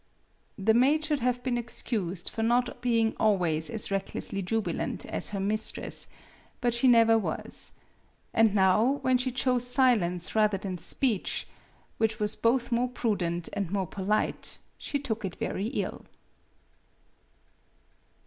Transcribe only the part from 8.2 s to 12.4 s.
And now, when she chose silence rather than speech (which was